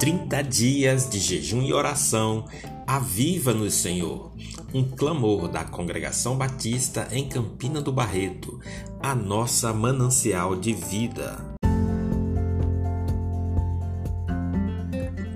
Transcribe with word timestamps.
30 0.00 0.42
dias 0.44 1.10
de 1.10 1.18
jejum 1.18 1.60
e 1.60 1.74
oração, 1.74 2.46
aviva-nos, 2.86 3.74
Senhor. 3.74 4.32
Um 4.72 4.82
clamor 4.82 5.46
da 5.46 5.62
Congregação 5.62 6.38
Batista 6.38 7.06
em 7.12 7.28
Campina 7.28 7.82
do 7.82 7.92
Barreto, 7.92 8.58
a 8.98 9.14
nossa 9.14 9.74
manancial 9.74 10.56
de 10.56 10.72
vida. 10.72 11.44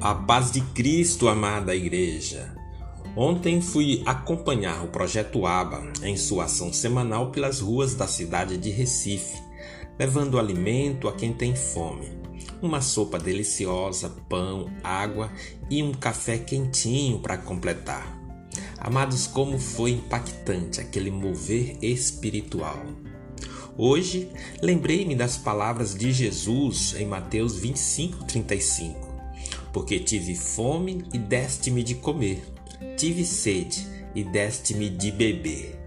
A 0.00 0.14
paz 0.14 0.50
de 0.50 0.62
Cristo, 0.62 1.28
amada 1.28 1.76
Igreja. 1.76 2.50
Ontem 3.14 3.60
fui 3.60 4.02
acompanhar 4.06 4.82
o 4.82 4.88
projeto 4.88 5.44
ABA 5.44 5.92
em 6.02 6.16
sua 6.16 6.44
ação 6.44 6.72
semanal 6.72 7.30
pelas 7.30 7.60
ruas 7.60 7.94
da 7.94 8.06
cidade 8.06 8.56
de 8.56 8.70
Recife, 8.70 9.42
levando 9.98 10.38
alimento 10.38 11.06
a 11.06 11.12
quem 11.12 11.34
tem 11.34 11.54
fome. 11.54 12.23
Uma 12.62 12.80
sopa 12.80 13.18
deliciosa, 13.18 14.10
pão, 14.28 14.70
água 14.82 15.30
e 15.70 15.82
um 15.82 15.92
café 15.92 16.38
quentinho 16.38 17.18
para 17.18 17.36
completar. 17.36 18.20
Amados, 18.78 19.26
como 19.26 19.58
foi 19.58 19.92
impactante 19.92 20.80
aquele 20.80 21.10
mover 21.10 21.78
espiritual. 21.82 22.84
Hoje, 23.76 24.30
lembrei-me 24.62 25.16
das 25.16 25.36
palavras 25.36 25.94
de 25.94 26.12
Jesus 26.12 26.94
em 26.96 27.06
Mateus 27.06 27.56
25, 27.56 28.24
35. 28.24 29.14
Porque 29.72 29.98
tive 29.98 30.36
fome 30.36 31.04
e 31.12 31.18
deste-me 31.18 31.82
de 31.82 31.96
comer 31.96 32.54
Tive 32.96 33.24
sede 33.24 33.86
e 34.14 34.22
deste-me 34.22 34.88
de 34.88 35.10
beber. 35.10 35.83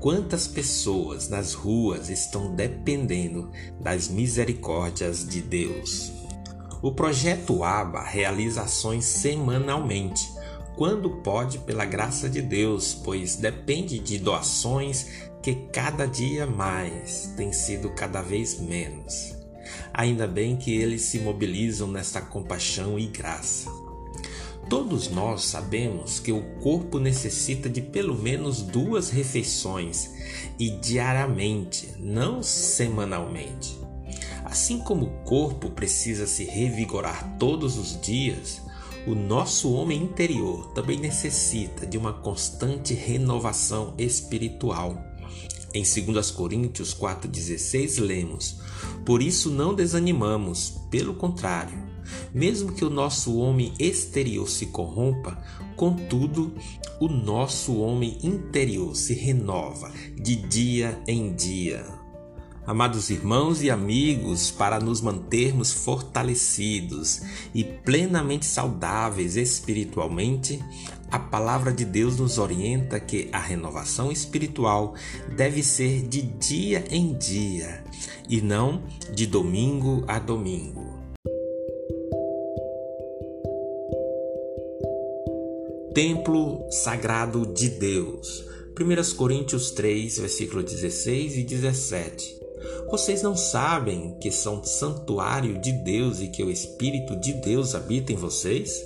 Quantas 0.00 0.46
pessoas 0.46 1.28
nas 1.28 1.54
ruas 1.54 2.10
estão 2.10 2.54
dependendo 2.54 3.50
das 3.80 4.08
misericórdias 4.08 5.26
de 5.26 5.40
Deus? 5.40 6.12
O 6.82 6.92
projeto 6.92 7.64
ABA 7.64 8.02
realiza 8.02 8.62
ações 8.62 9.06
semanalmente, 9.06 10.28
quando 10.76 11.22
pode, 11.22 11.58
pela 11.60 11.86
graça 11.86 12.28
de 12.28 12.42
Deus, 12.42 12.94
pois 12.94 13.36
depende 13.36 13.98
de 13.98 14.18
doações 14.18 15.06
que 15.42 15.54
cada 15.72 16.06
dia 16.06 16.46
mais 16.46 17.32
tem 17.34 17.50
sido 17.50 17.90
cada 17.90 18.20
vez 18.20 18.60
menos. 18.60 19.34
Ainda 19.94 20.26
bem 20.26 20.56
que 20.56 20.76
eles 20.76 21.02
se 21.02 21.18
mobilizam 21.18 21.88
nesta 21.88 22.20
compaixão 22.20 22.98
e 22.98 23.06
graça. 23.06 23.70
Todos 24.68 25.08
nós 25.08 25.44
sabemos 25.44 26.18
que 26.18 26.32
o 26.32 26.42
corpo 26.60 26.98
necessita 26.98 27.68
de 27.68 27.80
pelo 27.80 28.16
menos 28.16 28.62
duas 28.62 29.10
refeições 29.10 30.10
e 30.58 30.70
diariamente, 30.70 31.94
não 31.98 32.42
semanalmente. 32.42 33.78
Assim 34.44 34.80
como 34.80 35.06
o 35.06 35.24
corpo 35.24 35.70
precisa 35.70 36.26
se 36.26 36.44
revigorar 36.44 37.36
todos 37.38 37.78
os 37.78 38.00
dias, 38.00 38.60
o 39.06 39.14
nosso 39.14 39.72
homem 39.72 40.02
interior 40.02 40.72
também 40.72 40.98
necessita 40.98 41.86
de 41.86 41.96
uma 41.96 42.12
constante 42.12 42.92
renovação 42.92 43.94
espiritual. 43.96 45.00
Em 45.76 45.82
2 45.82 46.30
Coríntios 46.30 46.94
4,16 46.94 48.00
lemos: 48.00 48.56
Por 49.04 49.22
isso 49.22 49.50
não 49.50 49.74
desanimamos, 49.74 50.72
pelo 50.90 51.12
contrário, 51.12 51.76
mesmo 52.32 52.72
que 52.72 52.82
o 52.82 52.88
nosso 52.88 53.36
homem 53.36 53.74
exterior 53.78 54.48
se 54.48 54.66
corrompa, 54.66 55.36
contudo, 55.76 56.54
o 56.98 57.08
nosso 57.08 57.76
homem 57.76 58.16
interior 58.22 58.96
se 58.96 59.12
renova 59.12 59.92
de 60.18 60.36
dia 60.36 60.98
em 61.06 61.34
dia. 61.34 61.84
Amados 62.66 63.10
irmãos 63.10 63.62
e 63.62 63.70
amigos, 63.70 64.50
para 64.50 64.80
nos 64.80 65.02
mantermos 65.02 65.72
fortalecidos 65.72 67.20
e 67.54 67.62
plenamente 67.62 68.46
saudáveis 68.46 69.36
espiritualmente, 69.36 70.58
a 71.10 71.18
palavra 71.18 71.72
de 71.72 71.84
Deus 71.84 72.18
nos 72.18 72.38
orienta 72.38 72.98
que 73.00 73.28
a 73.32 73.38
renovação 73.38 74.10
espiritual 74.10 74.94
deve 75.36 75.62
ser 75.62 76.02
de 76.08 76.22
dia 76.22 76.84
em 76.90 77.14
dia 77.14 77.84
e 78.28 78.40
não 78.40 78.82
de 79.12 79.26
domingo 79.26 80.04
a 80.08 80.18
domingo. 80.18 80.96
templo 85.96 86.62
sagrado 86.70 87.46
de 87.54 87.70
Deus. 87.70 88.44
1 88.78 89.16
Coríntios 89.16 89.70
3, 89.70 90.18
versículo 90.18 90.62
16 90.62 91.38
e 91.38 91.42
17. 91.42 92.38
Vocês 92.90 93.22
não 93.22 93.34
sabem 93.34 94.14
que 94.20 94.30
são 94.30 94.62
santuário 94.62 95.58
de 95.58 95.72
Deus 95.72 96.20
e 96.20 96.28
que 96.28 96.44
o 96.44 96.50
Espírito 96.50 97.18
de 97.18 97.32
Deus 97.32 97.74
habita 97.74 98.12
em 98.12 98.16
vocês? 98.16 98.84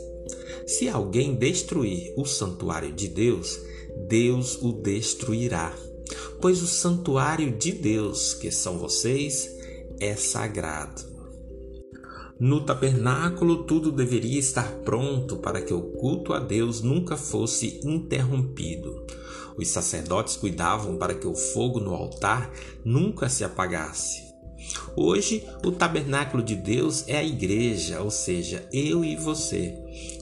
Se 0.70 0.88
alguém 0.88 1.34
destruir 1.34 2.14
o 2.16 2.24
santuário 2.24 2.92
de 2.92 3.08
Deus, 3.08 3.58
Deus 4.08 4.56
o 4.62 4.72
destruirá. 4.72 5.74
Pois 6.40 6.62
o 6.62 6.66
santuário 6.68 7.50
de 7.50 7.72
Deus, 7.72 8.34
que 8.34 8.52
são 8.52 8.78
vocês, 8.78 9.50
é 9.98 10.14
sagrado. 10.14 11.02
No 12.38 12.64
tabernáculo, 12.64 13.64
tudo 13.64 13.90
deveria 13.90 14.38
estar 14.38 14.72
pronto 14.84 15.38
para 15.38 15.60
que 15.60 15.74
o 15.74 15.82
culto 15.82 16.32
a 16.32 16.38
Deus 16.38 16.82
nunca 16.82 17.16
fosse 17.16 17.80
interrompido. 17.82 19.04
Os 19.56 19.66
sacerdotes 19.66 20.36
cuidavam 20.36 20.96
para 20.96 21.16
que 21.16 21.26
o 21.26 21.34
fogo 21.34 21.80
no 21.80 21.92
altar 21.92 22.48
nunca 22.84 23.28
se 23.28 23.42
apagasse. 23.42 24.29
Hoje, 24.96 25.44
o 25.64 25.70
tabernáculo 25.70 26.42
de 26.42 26.54
Deus 26.54 27.04
é 27.06 27.16
a 27.16 27.24
igreja, 27.24 28.00
ou 28.00 28.10
seja, 28.10 28.68
eu 28.72 29.04
e 29.04 29.16
você. 29.16 29.74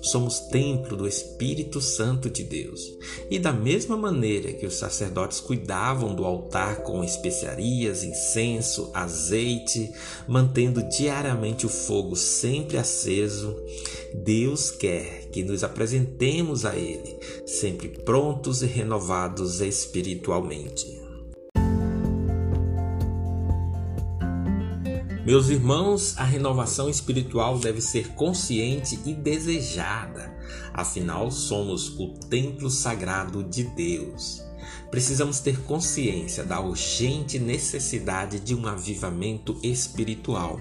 Somos 0.02 0.40
templo 0.40 0.96
do 0.96 1.06
Espírito 1.06 1.80
Santo 1.80 2.30
de 2.30 2.42
Deus. 2.42 2.96
E 3.30 3.38
da 3.38 3.52
mesma 3.52 3.96
maneira 3.96 4.52
que 4.52 4.66
os 4.66 4.74
sacerdotes 4.74 5.40
cuidavam 5.40 6.14
do 6.14 6.24
altar 6.24 6.82
com 6.82 7.02
especiarias, 7.02 8.04
incenso, 8.04 8.90
azeite, 8.94 9.90
mantendo 10.26 10.82
diariamente 10.88 11.66
o 11.66 11.68
fogo 11.68 12.14
sempre 12.16 12.78
aceso, 12.78 13.56
Deus 14.14 14.70
quer 14.70 15.28
que 15.30 15.42
nos 15.42 15.64
apresentemos 15.64 16.64
a 16.64 16.76
Ele, 16.76 17.18
sempre 17.46 17.88
prontos 17.88 18.62
e 18.62 18.66
renovados 18.66 19.60
espiritualmente. 19.60 20.97
Meus 25.28 25.50
irmãos, 25.50 26.14
a 26.16 26.24
renovação 26.24 26.88
espiritual 26.88 27.58
deve 27.58 27.82
ser 27.82 28.14
consciente 28.14 28.98
e 29.04 29.12
desejada, 29.12 30.34
afinal, 30.72 31.30
somos 31.30 31.90
o 31.98 32.14
templo 32.30 32.70
sagrado 32.70 33.44
de 33.44 33.64
Deus. 33.64 34.42
Precisamos 34.90 35.38
ter 35.38 35.60
consciência 35.64 36.44
da 36.44 36.58
urgente 36.62 37.38
necessidade 37.38 38.40
de 38.40 38.54
um 38.54 38.66
avivamento 38.66 39.58
espiritual. 39.62 40.58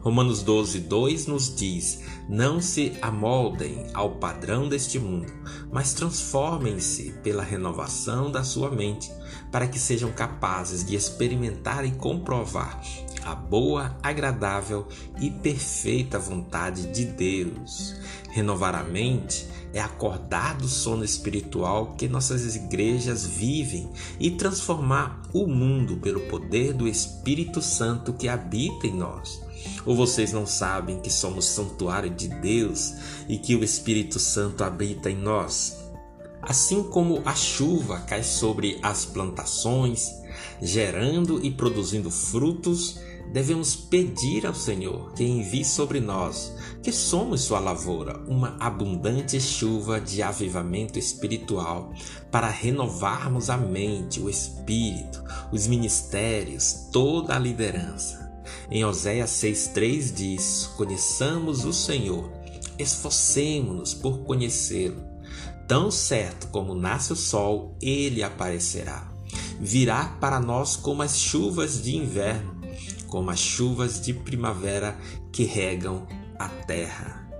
Romanos 0.00 0.42
12, 0.42 0.80
2 0.80 1.26
nos 1.28 1.54
diz: 1.54 2.00
Não 2.28 2.60
se 2.60 2.94
amoldem 3.00 3.86
ao 3.94 4.16
padrão 4.16 4.68
deste 4.68 4.98
mundo, 4.98 5.32
mas 5.70 5.94
transformem-se 5.94 7.12
pela 7.22 7.44
renovação 7.44 8.32
da 8.32 8.42
sua 8.42 8.68
mente, 8.68 9.12
para 9.52 9.68
que 9.68 9.78
sejam 9.78 10.10
capazes 10.10 10.84
de 10.84 10.96
experimentar 10.96 11.84
e 11.84 11.92
comprovar 11.92 12.82
a 13.24 13.34
boa, 13.34 13.96
agradável 14.02 14.86
e 15.20 15.30
perfeita 15.30 16.18
vontade 16.18 16.86
de 16.92 17.04
Deus. 17.04 17.94
Renovar 18.30 18.74
a 18.74 18.82
mente 18.82 19.46
é 19.72 19.80
acordar 19.80 20.56
do 20.56 20.68
sono 20.68 21.04
espiritual 21.04 21.94
que 21.96 22.08
nossas 22.08 22.54
igrejas 22.54 23.26
vivem 23.26 23.90
e 24.20 24.30
transformar 24.30 25.22
o 25.32 25.46
mundo 25.46 25.96
pelo 25.96 26.20
poder 26.28 26.74
do 26.74 26.86
Espírito 26.86 27.62
Santo 27.62 28.12
que 28.12 28.28
habita 28.28 28.86
em 28.86 28.94
nós. 28.94 29.40
Ou 29.86 29.96
vocês 29.96 30.32
não 30.32 30.46
sabem 30.46 31.00
que 31.00 31.10
somos 31.10 31.46
santuário 31.46 32.10
de 32.10 32.28
Deus 32.28 32.94
e 33.28 33.38
que 33.38 33.54
o 33.56 33.64
Espírito 33.64 34.18
Santo 34.18 34.64
habita 34.64 35.10
em 35.10 35.16
nós? 35.16 35.78
Assim 36.42 36.82
como 36.82 37.22
a 37.24 37.34
chuva 37.34 38.00
cai 38.00 38.24
sobre 38.24 38.78
as 38.82 39.04
plantações, 39.04 40.21
gerando 40.60 41.44
e 41.44 41.50
produzindo 41.50 42.10
frutos, 42.10 43.00
devemos 43.32 43.74
pedir 43.74 44.46
ao 44.46 44.54
Senhor 44.54 45.12
que 45.14 45.24
envie 45.24 45.64
sobre 45.64 46.00
nós, 46.00 46.52
que 46.82 46.92
somos 46.92 47.42
sua 47.42 47.58
lavoura, 47.60 48.18
uma 48.28 48.56
abundante 48.60 49.40
chuva 49.40 50.00
de 50.00 50.22
avivamento 50.22 50.98
espiritual 50.98 51.92
para 52.30 52.48
renovarmos 52.48 53.48
a 53.48 53.56
mente, 53.56 54.20
o 54.20 54.28
espírito, 54.28 55.22
os 55.50 55.66
ministérios, 55.66 56.88
toda 56.92 57.34
a 57.34 57.38
liderança. 57.38 58.22
Em 58.70 58.84
Oséias 58.84 59.30
6,3 59.30 60.12
diz: 60.14 60.70
Conheçamos 60.76 61.64
o 61.64 61.72
Senhor, 61.72 62.30
esforcemos-nos 62.78 63.94
por 63.94 64.18
conhecê-lo. 64.20 65.02
Tão 65.68 65.90
certo 65.90 66.48
como 66.48 66.74
nasce 66.74 67.12
o 67.12 67.16
sol, 67.16 67.76
ele 67.80 68.22
aparecerá. 68.22 69.11
Virá 69.60 70.16
para 70.20 70.40
nós 70.40 70.76
como 70.76 71.02
as 71.02 71.18
chuvas 71.18 71.82
de 71.82 71.96
inverno 71.96 72.62
como 73.12 73.30
as 73.30 73.40
chuvas 73.40 74.00
de 74.00 74.14
primavera 74.14 74.98
que 75.30 75.44
regam 75.44 76.06
a 76.38 76.48
terra. 76.48 77.30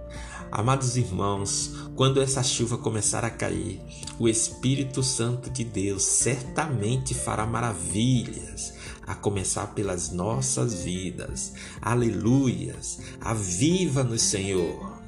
Amados 0.51 0.99
irmãos, 0.99 1.73
quando 1.97 2.21
essa 2.21 2.43
chuva 2.43 2.77
começar 2.77 3.25
a 3.25 3.31
cair, 3.31 3.81
o 4.19 4.29
Espírito 4.29 5.03
Santo 5.03 5.49
de 5.49 5.65
Deus 5.65 6.03
certamente 6.03 7.15
fará 7.15 7.47
maravilhas, 7.47 8.75
a 9.07 9.15
começar 9.15 9.69
pelas 9.69 10.13
nossas 10.13 10.85
vidas. 10.85 11.55
Aleluias! 11.81 13.01
Aviva-nos, 13.19 14.21
Senhor! 14.21 15.01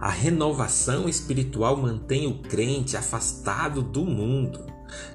A 0.00 0.08
renovação 0.08 1.06
espiritual 1.06 1.76
mantém 1.76 2.26
o 2.26 2.38
crente 2.38 2.96
afastado 2.96 3.82
do 3.82 4.06
mundo. 4.06 4.64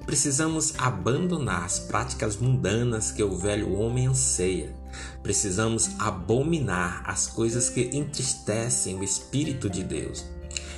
Precisamos 0.06 0.74
abandonar 0.78 1.66
as 1.66 1.80
práticas 1.80 2.38
mundanas 2.38 3.12
que 3.12 3.24
o 3.24 3.38
velho 3.38 3.74
homem 3.74 4.08
anseia 4.08 4.76
Precisamos 5.22 5.92
abominar 6.00 7.04
as 7.06 7.28
coisas 7.28 7.70
que 7.70 7.90
entristecem 7.94 8.98
o 8.98 9.04
Espírito 9.04 9.70
de 9.70 9.84
Deus. 9.84 10.26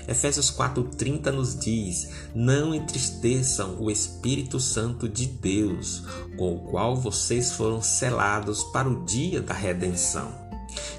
Efésios 0.08 0.50
4:30 0.50 1.32
nos 1.32 1.58
diz: 1.58 2.10
Não 2.34 2.74
entristeçam 2.74 3.80
o 3.80 3.92
Espírito 3.92 4.60
Santo 4.60 5.08
de 5.08 5.28
Deus, 5.28 6.04
com 6.36 6.56
o 6.56 6.60
qual 6.60 6.96
vocês 6.96 7.52
foram 7.52 7.82
selados 7.82 8.64
para 8.64 8.90
o 8.90 9.06
dia 9.06 9.42
da 9.42 9.54
redenção. 9.54 10.49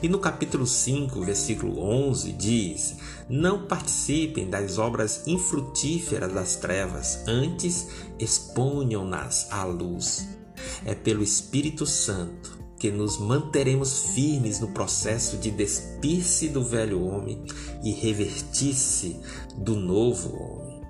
E 0.03 0.09
no 0.09 0.19
capítulo 0.19 0.67
5, 0.67 1.21
versículo 1.23 1.81
11 1.81 2.33
diz: 2.33 2.97
Não 3.29 3.67
participem 3.67 4.49
das 4.49 4.79
obras 4.79 5.27
infrutíferas 5.27 6.33
das 6.33 6.57
trevas, 6.57 7.21
antes 7.27 7.89
exponham-nas 8.19 9.49
à 9.51 9.65
luz. 9.65 10.29
É 10.85 10.95
pelo 10.95 11.23
Espírito 11.23 11.87
Santo 11.87 12.59
que 12.79 12.91
nos 12.91 13.19
manteremos 13.19 14.15
firmes 14.15 14.59
no 14.59 14.69
processo 14.69 15.37
de 15.37 15.51
despir-se 15.51 16.49
do 16.49 16.65
velho 16.65 17.05
homem 17.05 17.45
e 17.85 17.93
revertir-se 17.93 19.21
do 19.55 19.77
novo 19.77 20.35
homem. 20.35 20.81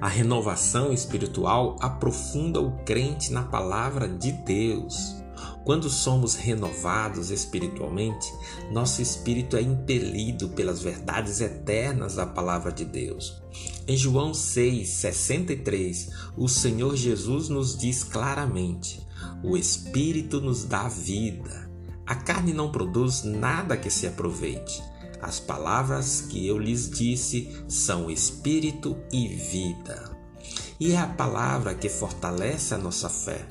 A 0.00 0.08
renovação 0.08 0.90
espiritual 0.90 1.76
aprofunda 1.80 2.60
o 2.60 2.78
crente 2.84 3.30
na 3.30 3.42
palavra 3.42 4.08
de 4.08 4.32
Deus. 4.32 5.21
Quando 5.64 5.88
somos 5.88 6.34
renovados 6.34 7.30
espiritualmente, 7.30 8.32
nosso 8.72 9.00
espírito 9.00 9.56
é 9.56 9.62
impelido 9.62 10.48
pelas 10.50 10.82
verdades 10.82 11.40
eternas 11.40 12.16
da 12.16 12.26
palavra 12.26 12.72
de 12.72 12.84
Deus. 12.84 13.40
Em 13.86 13.96
João 13.96 14.32
6,63, 14.32 16.10
o 16.36 16.48
Senhor 16.48 16.96
Jesus 16.96 17.48
nos 17.48 17.76
diz 17.76 18.02
claramente: 18.02 19.06
o 19.42 19.56
Espírito 19.56 20.40
nos 20.40 20.64
dá 20.64 20.88
vida. 20.88 21.70
A 22.06 22.14
carne 22.16 22.52
não 22.52 22.72
produz 22.72 23.22
nada 23.22 23.76
que 23.76 23.90
se 23.90 24.06
aproveite. 24.06 24.82
As 25.20 25.38
palavras 25.38 26.20
que 26.20 26.44
eu 26.46 26.58
lhes 26.58 26.90
disse 26.90 27.64
são 27.68 28.10
espírito 28.10 28.96
e 29.12 29.28
vida. 29.28 30.10
E 30.80 30.92
é 30.92 30.98
a 30.98 31.06
palavra 31.06 31.76
que 31.76 31.88
fortalece 31.88 32.74
a 32.74 32.78
nossa 32.78 33.08
fé, 33.08 33.46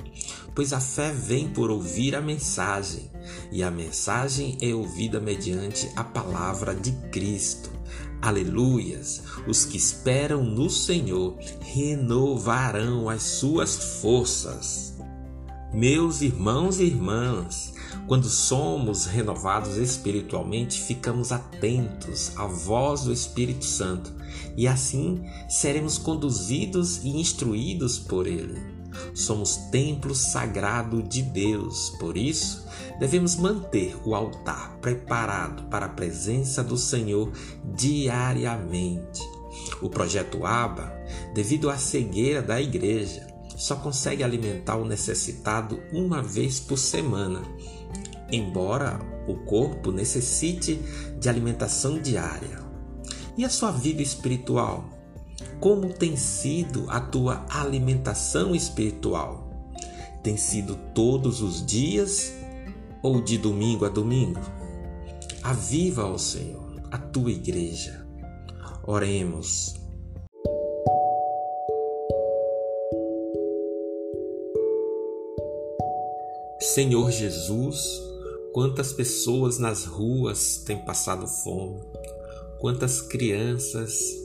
pois 0.54 0.72
a 0.72 0.80
fé 0.80 1.12
vem 1.12 1.48
por 1.48 1.70
ouvir 1.70 2.14
a 2.14 2.20
mensagem, 2.20 3.10
e 3.50 3.62
a 3.62 3.70
mensagem 3.70 4.56
é 4.60 4.74
ouvida 4.74 5.20
mediante 5.20 5.90
a 5.96 6.04
palavra 6.04 6.74
de 6.74 6.92
Cristo. 7.10 7.70
Aleluias! 8.20 9.22
Os 9.48 9.64
que 9.64 9.76
esperam 9.76 10.44
no 10.44 10.70
Senhor 10.70 11.36
renovarão 11.60 13.08
as 13.08 13.22
suas 13.22 14.00
forças. 14.00 14.96
Meus 15.74 16.20
irmãos 16.20 16.78
e 16.78 16.84
irmãs, 16.84 17.72
quando 18.06 18.28
somos 18.28 19.06
renovados 19.06 19.76
espiritualmente, 19.76 20.80
ficamos 20.82 21.32
atentos 21.32 22.32
à 22.36 22.46
voz 22.46 23.04
do 23.04 23.12
Espírito 23.12 23.64
Santo 23.64 24.12
e 24.56 24.68
assim 24.68 25.24
seremos 25.48 25.98
conduzidos 25.98 27.02
e 27.04 27.08
instruídos 27.08 27.98
por 27.98 28.26
Ele. 28.26 28.71
Somos 29.14 29.56
templo 29.70 30.14
sagrado 30.14 31.02
de 31.02 31.22
Deus, 31.22 31.90
por 31.98 32.16
isso 32.16 32.66
devemos 32.98 33.36
manter 33.36 33.96
o 34.04 34.14
altar 34.14 34.78
preparado 34.80 35.64
para 35.64 35.86
a 35.86 35.90
presença 35.90 36.62
do 36.62 36.76
Senhor 36.76 37.32
diariamente. 37.74 39.20
O 39.80 39.88
projeto 39.88 40.46
ABA, 40.46 40.92
devido 41.34 41.68
à 41.68 41.76
cegueira 41.76 42.40
da 42.40 42.60
igreja, 42.60 43.26
só 43.56 43.76
consegue 43.76 44.22
alimentar 44.22 44.76
o 44.76 44.84
necessitado 44.84 45.80
uma 45.92 46.22
vez 46.22 46.58
por 46.58 46.78
semana, 46.78 47.42
embora 48.30 48.98
o 49.28 49.36
corpo 49.44 49.92
necessite 49.92 50.80
de 51.18 51.28
alimentação 51.28 52.00
diária. 52.00 52.60
E 53.36 53.44
a 53.44 53.48
sua 53.48 53.70
vida 53.70 54.02
espiritual? 54.02 54.91
Como 55.62 55.92
tem 55.92 56.16
sido 56.16 56.86
a 56.88 56.98
tua 56.98 57.46
alimentação 57.48 58.52
espiritual? 58.52 59.48
Tem 60.20 60.36
sido 60.36 60.76
todos 60.92 61.40
os 61.40 61.64
dias 61.64 62.32
ou 63.00 63.22
de 63.22 63.38
domingo 63.38 63.84
a 63.84 63.88
domingo? 63.88 64.40
Aviva, 65.40 66.04
ó 66.04 66.18
Senhor, 66.18 66.82
a 66.90 66.98
tua 66.98 67.30
igreja. 67.30 68.04
Oremos. 68.84 69.76
Senhor 76.58 77.08
Jesus, 77.12 77.80
quantas 78.52 78.92
pessoas 78.92 79.60
nas 79.60 79.84
ruas 79.84 80.56
têm 80.66 80.84
passado 80.84 81.28
fome, 81.28 81.80
quantas 82.58 83.00
crianças, 83.00 84.22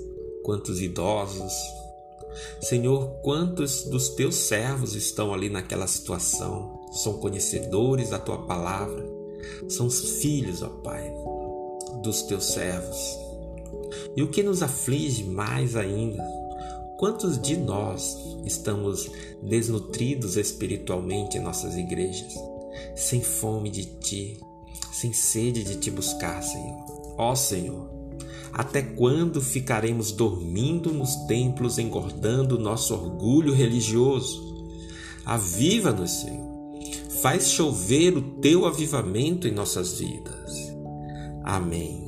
quantos 0.48 0.80
idosos. 0.80 1.54
Senhor, 2.62 3.10
quantos 3.22 3.84
dos 3.84 4.08
teus 4.08 4.36
servos 4.36 4.96
estão 4.96 5.34
ali 5.34 5.50
naquela 5.50 5.88
situação, 5.88 6.88
são 6.94 7.18
conhecedores 7.18 8.12
da 8.12 8.20
tua 8.20 8.46
palavra, 8.46 9.06
são 9.68 9.88
os 9.88 10.22
filhos, 10.22 10.62
ó 10.62 10.70
Pai, 10.70 11.12
dos 12.02 12.22
teus 12.22 12.46
servos. 12.46 13.20
E 14.16 14.24
o 14.24 14.30
que 14.30 14.42
nos 14.42 14.64
aflige 14.64 15.26
mais 15.26 15.76
ainda 15.76 16.24
Quantos 16.98 17.40
de 17.40 17.56
nós 17.56 18.18
estamos 18.44 19.12
desnutridos 19.44 20.36
espiritualmente 20.36 21.38
em 21.38 21.42
nossas 21.42 21.76
igrejas, 21.76 22.34
sem 22.96 23.22
fome 23.22 23.70
de 23.70 23.86
Ti, 23.86 24.40
sem 24.94 25.14
sede 25.14 25.63
de 25.63 25.75
Te 25.75 25.92
buscar, 25.92 26.42
Senhor? 26.42 27.13
Ó 27.16 27.36
Senhor, 27.36 27.97
até 28.51 28.82
quando 28.82 29.42
ficaremos 29.42 30.12
dormindo 30.12 30.92
nos 30.92 31.16
templos, 31.27 31.77
engordando 31.77 32.58
nosso 32.60 32.94
orgulho 32.94 33.54
religioso? 33.54 34.48
Aviva-nos, 35.25 36.22
Senhor. 36.22 36.48
Faz 37.22 37.51
chover 37.51 38.16
o 38.16 38.22
Teu 38.39 38.66
avivamento 38.66 39.48
em 39.48 39.51
nossas 39.51 40.00
vidas. 40.00 40.74
Amém. 41.44 42.08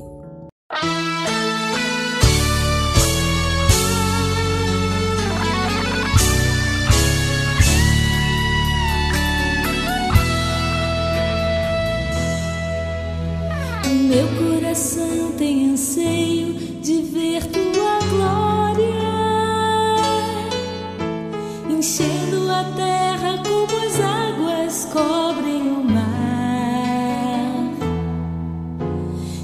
Meu 14.09 14.27
coração 14.39 15.31
tem 15.37 15.69
anseio 15.69 16.53
de 16.81 17.03
ver 17.03 17.45
tua 17.45 17.99
glória, 18.09 19.05
enchendo 21.69 22.49
a 22.49 22.63
terra 22.75 23.43
como 23.47 23.77
as 23.85 23.99
águas 23.99 24.85
cobrem 24.91 25.61
o 25.61 25.83
mar, 25.83 27.71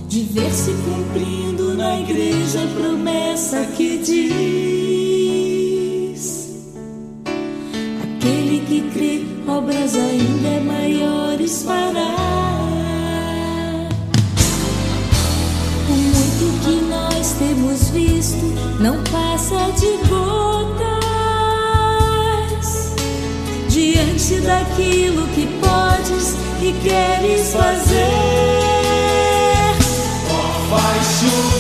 de 0.08 0.22
ver 0.22 0.52
se 0.52 0.72
cumprindo 0.72 1.76
na 1.76 2.00
igreja 2.00 2.64
a 2.64 2.68
promessa 2.80 3.68
que 3.78 4.00
diz: 4.00 4.26
aquele 8.04 8.62
que 8.66 8.82
crê, 8.90 9.24
obras 9.48 9.94
ainda 9.96 10.60
maiores 10.62 11.62
fará. 11.62 12.75
Temos 17.38 17.90
visto 17.90 18.46
não 18.80 19.02
passa 19.04 19.72
de 19.72 19.98
gotas 20.08 20.96
diante 23.68 24.42
daquilo 24.42 25.28
que 25.30 25.48
podes 25.60 26.36
e 26.62 26.74
queres 26.82 27.54
fazer. 27.54 28.06
Oh, 30.30 30.70
faz 30.70 31.06
chover, 31.20 31.55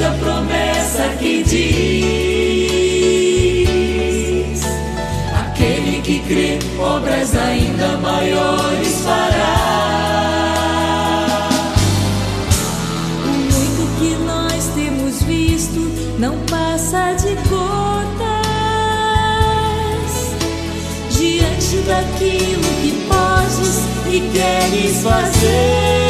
a 0.00 0.10
promessa 0.18 1.08
que 1.20 1.44
diz: 1.44 1.94
aquele 5.32 6.00
que 6.02 6.18
crê, 6.20 6.58
obras 6.78 7.36
ainda 7.36 7.96
maiores 7.98 9.00
fará. 9.04 9.54
O 13.24 13.28
muito 13.28 13.98
que 14.00 14.16
nós 14.24 14.66
temos 14.74 15.22
visto 15.22 15.80
não 16.18 16.38
passa 16.50 17.12
de 17.14 17.34
gotas 17.48 18.24
diante 21.10 21.76
daquilo 21.86 22.68
que 22.82 22.92
podes 23.08 23.78
e 24.12 24.20
queres 24.32 25.02
fazer. 25.02 26.03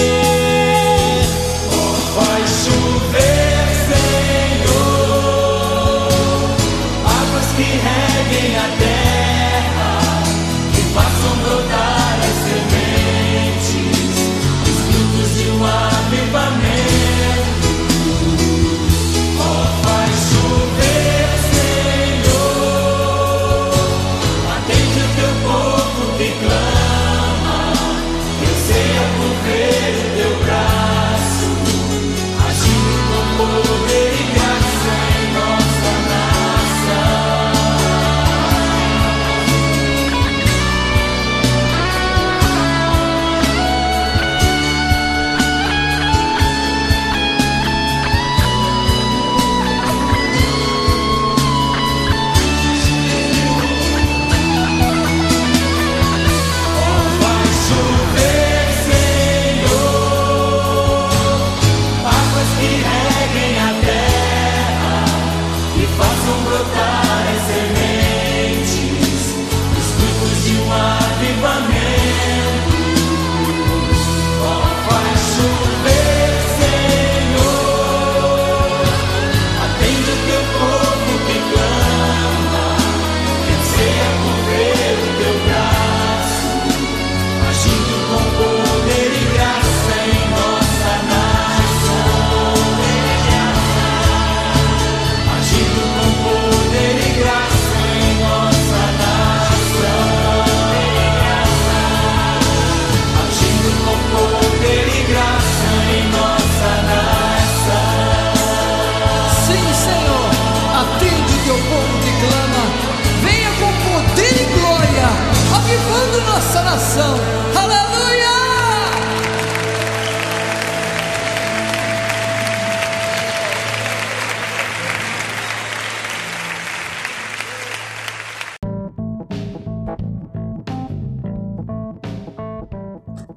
Aleluia! 116.97 118.31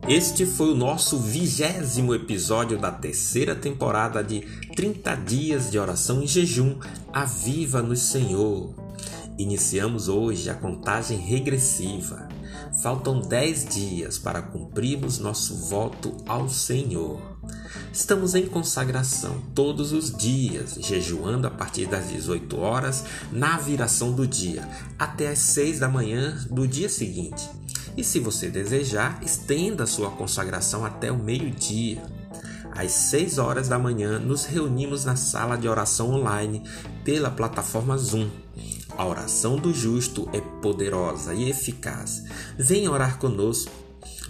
Este 0.08 0.46
foi 0.46 0.72
o 0.72 0.76
nosso 0.76 1.18
vigésimo 1.18 2.14
episódio 2.14 2.78
da 2.78 2.92
terceira 2.92 3.56
temporada 3.56 4.24
de 4.24 4.42
30 4.76 5.16
dias 5.16 5.72
de 5.72 5.80
oração 5.80 6.22
e 6.22 6.28
jejum. 6.28 6.78
Aviva-nos, 7.12 8.02
Senhor. 8.02 8.76
Iniciamos 9.36 10.08
hoje 10.08 10.48
a 10.48 10.54
contagem 10.54 11.18
regressiva. 11.18 12.37
Faltam 12.74 13.22
10 13.22 13.66
dias 13.66 14.18
para 14.18 14.42
cumprirmos 14.42 15.20
nosso 15.20 15.56
voto 15.56 16.16
ao 16.28 16.50
Senhor. 16.50 17.20
Estamos 17.92 18.36
em 18.36 18.46
consagração 18.46 19.42
todos 19.56 19.92
os 19.92 20.16
dias, 20.16 20.78
jejuando 20.80 21.48
a 21.48 21.52
partir 21.52 21.86
das 21.88 22.10
18 22.10 22.60
horas 22.60 23.06
na 23.32 23.58
viração 23.58 24.12
do 24.12 24.28
dia, 24.28 24.68
até 25.00 25.30
as 25.30 25.40
6 25.40 25.80
da 25.80 25.88
manhã 25.88 26.38
do 26.50 26.68
dia 26.68 26.90
seguinte. 26.90 27.50
E 27.96 28.04
se 28.04 28.20
você 28.20 28.50
desejar, 28.50 29.20
estenda 29.24 29.88
sua 29.88 30.12
consagração 30.12 30.86
até 30.86 31.12
o 31.12 31.18
meio-dia. 31.18 32.04
Às 32.72 32.92
6 32.92 33.40
horas 33.40 33.68
da 33.68 33.80
manhã, 33.80 34.20
nos 34.20 34.46
reunimos 34.46 35.04
na 35.04 35.16
sala 35.16 35.58
de 35.58 35.68
oração 35.68 36.12
online 36.12 36.62
pela 37.04 37.32
plataforma 37.32 37.98
Zoom. 37.98 38.30
A 38.98 39.06
oração 39.06 39.58
do 39.58 39.72
justo 39.72 40.28
é 40.34 40.42
poderosa 40.42 41.34
e 41.34 41.50
eficaz. 41.50 42.24
Venha 42.58 42.92
orar 42.92 43.20
conosco. 43.20 43.72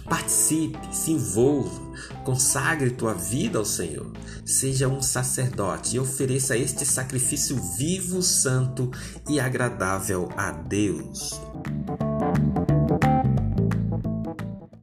Participe, 0.04 0.78
se 0.90 1.12
envolva, 1.12 1.80
consagre 2.24 2.90
tua 2.90 3.14
vida 3.14 3.58
ao 3.58 3.64
Senhor. 3.64 4.10
Seja 4.44 4.88
um 4.88 5.02
sacerdote 5.02 5.96
e 5.96 6.00
ofereça 6.00 6.56
este 6.56 6.84
sacrifício 6.84 7.56
vivo, 7.76 8.22
santo 8.22 8.90
e 9.28 9.40
agradável 9.40 10.28
a 10.36 10.50
Deus. 10.50 11.38